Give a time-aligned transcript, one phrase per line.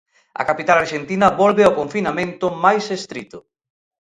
[0.41, 3.37] A capital arxentina volve ao confinamento máis estrito.